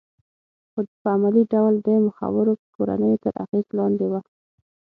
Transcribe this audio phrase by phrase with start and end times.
[0.71, 4.21] خو په عملي ډول د مخورو کورنیو تر اغېز لاندې وه